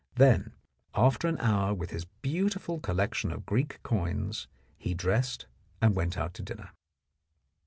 [0.15, 0.53] Then
[0.95, 4.47] after an hour with his beautiful collection of Greek coins
[4.79, 5.45] he dressed
[5.79, 6.71] and went out to dinner.